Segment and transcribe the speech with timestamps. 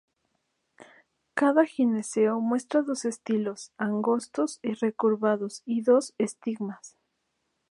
[1.35, 6.97] Cada gineceo muestra dos estilos, angostos y recurvados, y dos estigmas.